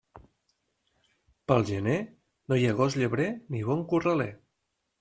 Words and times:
Pel 1.51 1.67
gener 1.67 1.99
no 2.07 2.59
hi 2.63 2.67
ha 2.69 2.73
gos 2.81 2.99
llebrer 3.03 3.29
ni 3.55 3.65
bon 3.71 3.87
corraler. 3.93 4.31